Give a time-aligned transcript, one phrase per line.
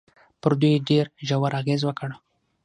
[0.41, 2.09] پر دوی يې ډېر ژور اغېز وکړ.